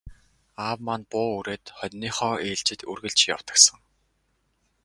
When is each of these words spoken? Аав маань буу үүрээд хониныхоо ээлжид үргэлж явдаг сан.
Аав 0.65 0.77
маань 0.85 1.05
буу 1.11 1.25
үүрээд 1.35 1.65
хониныхоо 1.77 2.35
ээлжид 2.47 2.81
үргэлж 2.91 3.19
явдаг 3.33 3.57
сан. 3.65 3.79